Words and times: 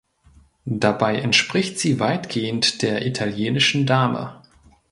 Dabei 0.65 1.17
entspricht 1.19 1.77
sie 1.77 1.99
weitgehend 1.99 2.81
der 2.81 3.05
Italienischen 3.05 3.85
Dame. 3.85 4.41